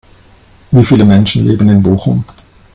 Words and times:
Wie 0.71 0.83
viele 0.83 1.05
Menschen 1.05 1.45
leben 1.45 1.69
in 1.69 1.83
Bochum? 1.83 2.25